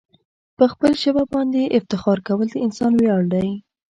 په 0.57 0.65
خپل 0.71 0.91
ژبه 1.01 1.23
باندي 1.33 1.63
افتخار 1.77 2.17
کول 2.27 2.47
د 2.51 2.55
انسان 2.65 2.91
ویاړ 2.95 3.23
دی. 3.33 3.49